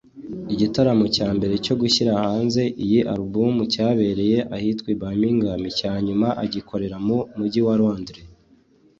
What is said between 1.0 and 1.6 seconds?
cya mbere